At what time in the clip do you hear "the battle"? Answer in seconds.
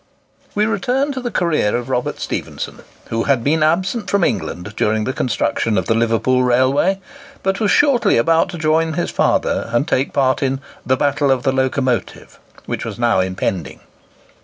10.83-11.29